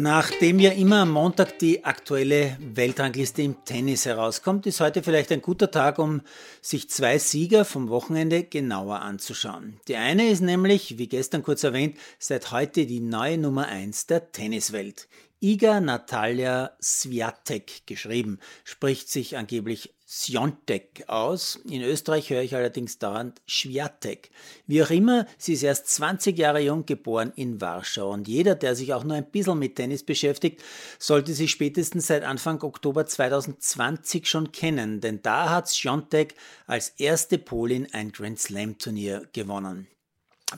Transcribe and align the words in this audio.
Nachdem 0.00 0.60
ja 0.60 0.70
immer 0.70 1.00
am 1.00 1.10
Montag 1.10 1.58
die 1.58 1.84
aktuelle 1.84 2.56
Weltrangliste 2.58 3.42
im 3.42 3.66
Tennis 3.66 4.06
herauskommt, 4.06 4.64
ist 4.64 4.80
heute 4.80 5.02
vielleicht 5.02 5.30
ein 5.30 5.42
guter 5.42 5.70
Tag, 5.70 5.98
um 5.98 6.22
sich 6.62 6.88
zwei 6.88 7.18
Sieger 7.18 7.66
vom 7.66 7.90
Wochenende 7.90 8.44
genauer 8.44 9.00
anzuschauen. 9.00 9.78
Die 9.88 9.96
eine 9.96 10.30
ist 10.30 10.40
nämlich, 10.40 10.96
wie 10.96 11.06
gestern 11.06 11.42
kurz 11.42 11.64
erwähnt, 11.64 11.98
seit 12.18 12.50
heute 12.50 12.86
die 12.86 13.00
neue 13.00 13.36
Nummer 13.36 13.66
1 13.66 14.06
der 14.06 14.32
Tenniswelt. 14.32 15.06
Iga 15.42 15.80
Natalia 15.80 16.72
Swiatek 16.82 17.86
geschrieben, 17.86 18.40
spricht 18.62 19.08
sich 19.08 19.38
angeblich 19.38 19.94
Sjontek 20.06 21.04
aus. 21.06 21.56
In 21.64 21.80
Österreich 21.80 22.28
höre 22.28 22.42
ich 22.42 22.54
allerdings 22.54 22.98
dauernd 22.98 23.40
Schwiatek. 23.46 24.30
Wie 24.66 24.82
auch 24.82 24.90
immer, 24.90 25.26
sie 25.38 25.54
ist 25.54 25.62
erst 25.62 25.88
20 25.88 26.36
Jahre 26.36 26.60
jung, 26.60 26.84
geboren 26.84 27.32
in 27.36 27.58
Warschau. 27.58 28.12
Und 28.12 28.28
jeder, 28.28 28.54
der 28.54 28.76
sich 28.76 28.92
auch 28.92 29.02
nur 29.02 29.16
ein 29.16 29.30
bisschen 29.30 29.58
mit 29.58 29.76
Tennis 29.76 30.04
beschäftigt, 30.04 30.62
sollte 30.98 31.32
sie 31.32 31.48
spätestens 31.48 32.08
seit 32.08 32.22
Anfang 32.22 32.62
Oktober 32.62 33.06
2020 33.06 34.28
schon 34.28 34.52
kennen, 34.52 35.00
denn 35.00 35.22
da 35.22 35.48
hat 35.48 35.74
Sjontek 35.74 36.34
als 36.66 36.90
erste 36.98 37.38
Polin 37.38 37.88
ein 37.92 38.12
Grand 38.12 38.38
Slam 38.38 38.76
Turnier 38.76 39.26
gewonnen. 39.32 39.88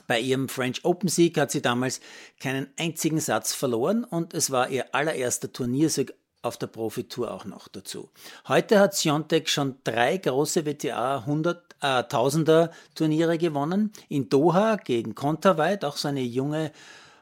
Bei 0.07 0.19
ihrem 0.19 0.49
French 0.49 0.83
Open 0.85 1.09
Sieg 1.09 1.37
hat 1.37 1.51
sie 1.51 1.61
damals 1.61 2.01
keinen 2.39 2.67
einzigen 2.77 3.19
Satz 3.19 3.53
verloren 3.53 4.03
und 4.03 4.33
es 4.33 4.51
war 4.51 4.69
ihr 4.69 4.93
allererster 4.95 5.51
Turniersieg 5.51 6.13
auf 6.41 6.57
der 6.57 6.67
Profitour 6.67 7.31
auch 7.31 7.45
noch 7.45 7.67
dazu. 7.67 8.09
Heute 8.47 8.79
hat 8.79 8.95
Siontek 8.95 9.49
schon 9.49 9.75
drei 9.83 10.17
große 10.17 10.65
WTA 10.65 11.19
100 11.19 11.75
äh, 11.81 12.03
Tausender 12.03 12.71
Turniere 12.95 13.37
gewonnen. 13.37 13.93
In 14.09 14.29
Doha 14.29 14.75
gegen 14.75 15.15
Konterweit, 15.15 15.85
auch 15.85 15.97
so 15.97 16.09
eine 16.09 16.21
junge 16.21 16.71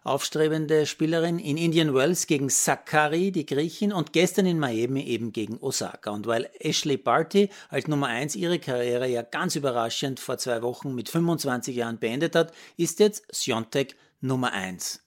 aufstrebende 0.04 0.86
Spielerin, 0.86 1.40
in 1.40 1.58
Indian 1.58 1.94
Wells 1.94 2.28
gegen 2.28 2.50
Sakari, 2.50 3.32
die 3.32 3.46
Griechin, 3.46 3.94
und 3.94 4.14
gestern 4.14 4.46
in 4.46 4.60
Miami 4.60 5.04
eben 5.04 5.32
gegen 5.32 5.58
Osaka. 5.60 6.12
Und 6.12 6.28
weil 6.28 6.50
Ashley 6.60 6.98
Barty 6.98 7.50
als 7.70 7.88
Nummer 7.88 8.08
1 8.08 8.36
ihre 8.36 8.60
Karriere 8.60 9.08
ja 9.08 9.22
ganz 9.22 9.56
überraschend 9.56 10.20
vor 10.20 10.38
zwei 10.38 10.62
Wochen 10.62 10.96
mit 10.96 11.10
25 11.10 11.76
Jahren 11.76 12.00
beendet 12.00 12.36
hat, 12.36 12.52
ist 12.78 13.00
jetzt 13.00 13.24
Siontek 13.34 13.96
Nummer 14.20 14.54
1. 14.54 15.02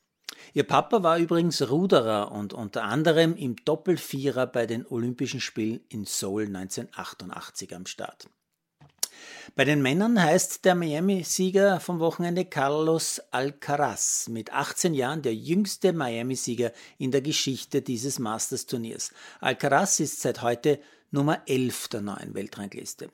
Ihr 0.52 0.64
Papa 0.64 1.02
war 1.02 1.18
übrigens 1.18 1.68
Ruderer 1.68 2.30
und 2.32 2.52
unter 2.52 2.84
anderem 2.84 3.36
im 3.36 3.56
Doppelvierer 3.64 4.46
bei 4.46 4.66
den 4.66 4.86
Olympischen 4.86 5.40
Spielen 5.40 5.80
in 5.88 6.04
Seoul 6.04 6.46
1988 6.46 7.74
am 7.74 7.86
Start. 7.86 8.28
Bei 9.56 9.64
den 9.64 9.82
Männern 9.82 10.20
heißt 10.20 10.64
der 10.64 10.74
Miami-Sieger 10.74 11.78
vom 11.78 12.00
Wochenende 12.00 12.44
Carlos 12.44 13.20
Alcaraz, 13.30 14.28
mit 14.28 14.52
18 14.52 14.94
Jahren 14.94 15.22
der 15.22 15.34
jüngste 15.34 15.92
Miami-Sieger 15.92 16.72
in 16.98 17.10
der 17.10 17.22
Geschichte 17.22 17.82
dieses 17.82 18.18
Masters-Turniers. 18.18 19.12
Alcaraz 19.40 20.00
ist 20.00 20.20
seit 20.20 20.42
heute 20.42 20.80
Nummer 21.14 21.42
11 21.46 21.88
der 21.88 22.00
neuen 22.00 22.34
Weltrangliste. 22.34 23.08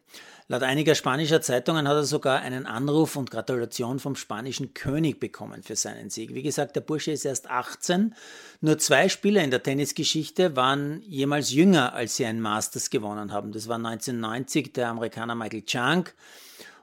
Laut 0.49 0.63
einiger 0.63 0.95
spanischer 0.95 1.43
Zeitungen 1.43 1.87
hat 1.87 1.97
er 1.97 2.05
sogar 2.05 2.41
einen 2.41 2.65
Anruf 2.65 3.15
und 3.15 3.31
Gratulation 3.31 3.99
vom 3.99 4.17
spanischen 4.17 4.73
König 4.73 5.21
bekommen 5.21 5.63
für 5.63 5.77
seinen 5.77 6.09
Sieg. 6.09 6.35
Wie 6.35 6.43
gesagt, 6.43 6.77
der 6.77 6.81
Bursche 6.81 7.13
ist 7.13 7.27
erst 7.27 7.51
18. 7.51 8.15
Nur 8.63 8.79
zwei 8.79 9.11
Spieler 9.11 9.45
in 9.45 9.51
der 9.51 9.63
Tennisgeschichte 9.63 10.57
waren 10.57 11.03
jemals 11.03 11.53
jünger, 11.53 11.93
als 11.93 12.17
sie 12.17 12.25
ein 12.25 12.41
Masters 12.41 12.89
gewonnen 12.89 13.33
haben. 13.33 13.53
Das 13.53 13.69
war 13.69 13.77
1990 13.77 14.73
der 14.73 14.89
Amerikaner 14.89 15.35
Michael 15.35 15.67
Chang 15.67 16.09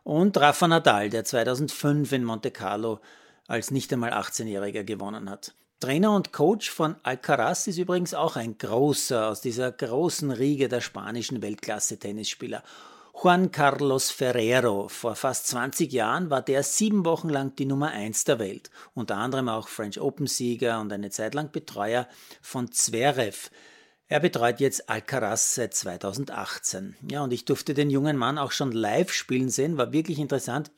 und 0.03 0.37
Rafa 0.37 0.67
Nadal, 0.67 1.09
der 1.09 1.25
2005 1.25 2.11
in 2.11 2.23
Monte 2.25 2.51
Carlo 2.51 2.99
als 3.47 3.71
nicht 3.71 3.91
einmal 3.91 4.13
18-Jähriger 4.13 4.83
gewonnen 4.83 5.31
hat. 5.31 5.55
Trainer 5.79 6.15
und 6.15 6.33
Coach 6.33 6.71
von 6.71 6.95
Alcaraz 7.03 7.67
ist 7.67 7.77
übrigens 7.77 8.15
auch 8.15 8.35
ein 8.35 8.57
großer 8.57 9.27
aus 9.27 9.41
dieser 9.41 9.71
großen 9.71 10.31
Riege 10.31 10.69
der 10.69 10.81
spanischen 10.81 11.43
Weltklasse-Tennisspieler. 11.43 12.63
Juan 13.21 13.51
Carlos 13.51 14.09
Ferrero. 14.09 14.87
Vor 14.87 15.15
fast 15.15 15.45
20 15.47 15.91
Jahren 15.93 16.31
war 16.31 16.41
der 16.41 16.63
sieben 16.63 17.05
Wochen 17.05 17.29
lang 17.29 17.55
die 17.55 17.67
Nummer 17.67 17.89
1 17.89 18.23
der 18.23 18.39
Welt. 18.39 18.71
Unter 18.95 19.17
anderem 19.17 19.49
auch 19.49 19.67
French 19.67 20.01
Open-Sieger 20.01 20.81
und 20.81 20.91
eine 20.91 21.11
Zeit 21.11 21.35
lang 21.35 21.51
Betreuer 21.51 22.07
von 22.41 22.71
Zverev. 22.71 23.51
Er 24.07 24.19
betreut 24.19 24.59
jetzt 24.59 24.89
Alcaraz 24.89 25.53
seit 25.53 25.75
2018. 25.75 26.95
Ja, 27.07 27.23
und 27.23 27.31
ich 27.31 27.45
durfte 27.45 27.75
den 27.75 27.91
jungen 27.91 28.17
Mann 28.17 28.39
auch 28.39 28.51
schon 28.51 28.71
live 28.71 29.13
spielen 29.13 29.49
sehen, 29.49 29.77
war 29.77 29.93
wirklich 29.93 30.17
interessant. 30.17 30.71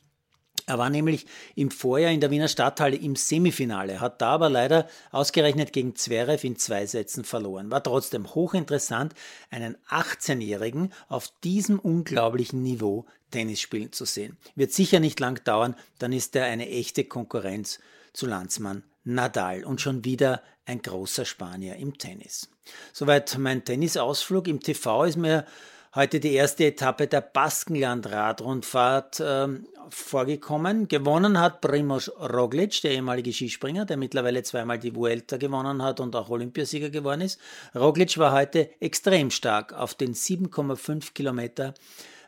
Er 0.70 0.78
war 0.78 0.88
nämlich 0.88 1.26
im 1.56 1.72
Vorjahr 1.72 2.12
in 2.12 2.20
der 2.20 2.30
Wiener 2.30 2.46
Stadthalle 2.46 2.94
im 2.94 3.16
Semifinale, 3.16 3.98
hat 3.98 4.22
da 4.22 4.34
aber 4.34 4.48
leider 4.48 4.86
ausgerechnet 5.10 5.72
gegen 5.72 5.96
Zverev 5.96 6.46
in 6.46 6.58
zwei 6.58 6.86
Sätzen 6.86 7.24
verloren. 7.24 7.72
War 7.72 7.82
trotzdem 7.82 8.32
hochinteressant, 8.36 9.14
einen 9.50 9.76
18-Jährigen 9.88 10.92
auf 11.08 11.32
diesem 11.42 11.80
unglaublichen 11.80 12.62
Niveau 12.62 13.04
Tennis 13.32 13.60
spielen 13.60 13.90
zu 13.90 14.04
sehen. 14.04 14.36
Wird 14.54 14.72
sicher 14.72 15.00
nicht 15.00 15.18
lang 15.18 15.42
dauern, 15.42 15.74
dann 15.98 16.12
ist 16.12 16.36
er 16.36 16.44
eine 16.44 16.68
echte 16.68 17.02
Konkurrenz 17.02 17.80
zu 18.12 18.26
Landsmann 18.26 18.84
Nadal 19.02 19.64
und 19.64 19.80
schon 19.80 20.04
wieder 20.04 20.40
ein 20.66 20.82
großer 20.82 21.24
Spanier 21.24 21.74
im 21.76 21.98
Tennis. 21.98 22.48
Soweit 22.92 23.36
mein 23.38 23.64
Tennisausflug. 23.64 24.46
Im 24.46 24.60
TV 24.60 25.02
ist 25.02 25.16
mir 25.16 25.46
heute 25.94 26.20
die 26.20 26.34
erste 26.34 26.66
Etappe 26.66 27.08
der 27.08 27.22
Baskenland-Radrundfahrt 27.22 29.20
äh, 29.20 29.48
vorgekommen. 29.90 30.88
Gewonnen 30.88 31.38
hat 31.38 31.60
Primoz 31.60 32.08
Roglic, 32.08 32.80
der 32.82 32.92
ehemalige 32.92 33.32
Skispringer, 33.32 33.84
der 33.84 33.96
mittlerweile 33.96 34.42
zweimal 34.42 34.78
die 34.78 34.94
Vuelta 34.94 35.36
gewonnen 35.36 35.82
hat 35.82 36.00
und 36.00 36.16
auch 36.16 36.30
Olympiasieger 36.30 36.90
geworden 36.90 37.22
ist. 37.22 37.40
Roglic 37.74 38.16
war 38.18 38.32
heute 38.32 38.70
extrem 38.80 39.30
stark 39.30 39.72
auf 39.72 39.94
den 39.94 40.14
7,5 40.14 41.12
Kilometer 41.12 41.74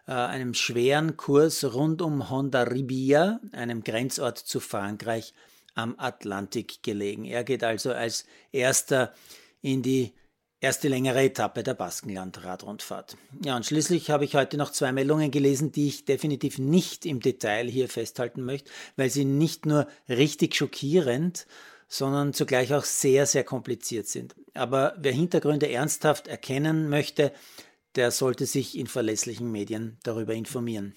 äh, 0.07 0.13
einem 0.13 0.55
schweren 0.55 1.17
Kurs 1.17 1.65
rund 1.75 2.03
um 2.03 2.29
Honda 2.31 2.63
Ribia, 2.63 3.41
einem 3.53 3.85
Grenzort 3.85 4.39
zu 4.39 4.61
Frankreich 4.61 5.33
am 5.75 5.95
Atlantik 5.99 6.83
gelegen. 6.83 7.25
Er 7.25 7.45
geht 7.45 7.65
also 7.65 7.93
als 7.93 8.27
erster 8.51 9.13
in 9.61 9.83
die 9.83 10.13
Erste 10.63 10.87
längere 10.87 11.25
Etappe 11.25 11.65
der 11.65 11.75
Baskenland-Radrundfahrt. 11.75 13.17
Ja, 13.45 13.57
und 13.57 13.67
schließlich 13.67 14.11
habe 14.11 14.25
ich 14.25 14.37
heute 14.37 14.57
noch 14.57 14.71
zwei 14.71 14.93
Meldungen 14.93 15.33
gelesen, 15.33 15.73
die 15.73 15.89
ich 15.89 16.05
definitiv 16.05 16.59
nicht 16.59 17.05
im 17.05 17.19
Detail 17.19 17.69
hier 17.69 17.89
festhalten 17.89 18.45
möchte, 18.45 18.71
weil 18.95 19.11
sie 19.11 19.25
nicht 19.25 19.67
nur 19.67 19.89
richtig 20.09 20.55
schockierend, 20.55 21.49
sondern 21.89 22.33
zugleich 22.33 22.73
auch 22.75 22.85
sehr, 22.85 23.27
sehr 23.27 23.43
kompliziert 23.43 24.07
sind. 24.07 24.37
Aber 24.55 24.95
wer 24.99 25.11
Hintergründe 25.11 25.69
ernsthaft 25.69 26.29
erkennen 26.29 26.89
möchte, 26.89 27.33
der 27.97 28.13
sollte 28.13 28.47
sich 28.47 28.79
in 28.79 28.87
verlässlichen 28.87 29.51
Medien 29.51 29.99
darüber 30.05 30.33
informieren. 30.33 30.95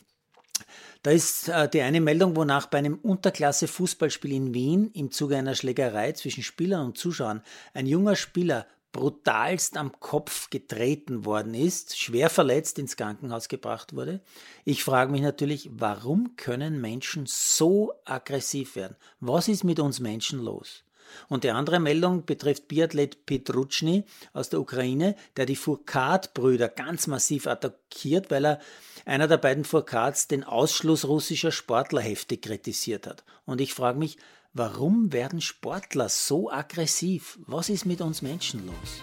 Da 1.01 1.09
ist 1.09 1.49
äh, 1.49 1.67
die 1.67 1.81
eine 1.81 2.01
Meldung, 2.01 2.35
wonach 2.35 2.67
bei 2.67 2.77
einem 2.77 2.99
Unterklasse-Fußballspiel 2.99 4.31
in 4.31 4.53
Wien 4.53 4.91
im 4.93 5.09
Zuge 5.09 5.37
einer 5.37 5.55
Schlägerei 5.55 6.11
zwischen 6.11 6.43
Spielern 6.43 6.85
und 6.85 6.99
Zuschauern 6.99 7.41
ein 7.73 7.87
junger 7.87 8.15
Spieler 8.15 8.67
brutalst 8.95 9.75
am 9.75 9.99
Kopf 9.99 10.49
getreten 10.49 11.25
worden 11.25 11.53
ist, 11.53 11.99
schwer 11.99 12.29
verletzt 12.29 12.79
ins 12.79 12.95
Krankenhaus 12.95 13.49
gebracht 13.49 13.93
wurde. 13.93 14.21
Ich 14.63 14.85
frage 14.85 15.11
mich 15.11 15.19
natürlich, 15.19 15.69
warum 15.73 16.37
können 16.37 16.79
Menschen 16.79 17.25
so 17.27 17.91
aggressiv 18.05 18.77
werden? 18.77 18.95
Was 19.19 19.49
ist 19.49 19.65
mit 19.65 19.81
uns 19.81 19.99
Menschen 19.99 20.39
los? 20.39 20.85
Und 21.27 21.43
die 21.43 21.49
andere 21.51 21.81
Meldung 21.81 22.25
betrifft 22.25 22.69
Biathlet 22.69 23.25
Petruchny 23.25 24.05
aus 24.31 24.47
der 24.47 24.61
Ukraine, 24.61 25.15
der 25.35 25.45
die 25.45 25.57
Furkat-Brüder 25.57 26.69
ganz 26.69 27.07
massiv 27.07 27.47
attackiert, 27.47 28.31
weil 28.31 28.45
er 28.45 28.59
einer 29.03 29.27
der 29.27 29.37
beiden 29.37 29.65
Furkats 29.65 30.29
den 30.29 30.45
Ausschluss 30.45 31.03
russischer 31.03 31.51
Sportler 31.51 32.01
heftig 32.01 32.43
kritisiert 32.43 33.07
hat. 33.07 33.25
Und 33.45 33.59
ich 33.59 33.73
frage 33.73 33.99
mich, 33.99 34.17
Warum 34.57 35.11
werden 35.11 35.41
Sportler 35.41 36.07
so 36.07 36.49
aggressiv? 36.49 37.37
Was 37.45 37.67
ist 37.67 37.85
mit 37.85 37.99
uns 37.99 38.21
Menschen 38.21 38.65
los? 38.65 39.01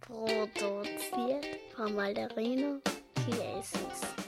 Produziert 0.00 1.46
von 1.74 1.94
Malderino 1.94 2.82
Chiesis. 3.24 4.27